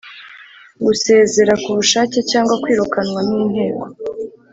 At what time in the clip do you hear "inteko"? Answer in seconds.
3.41-3.85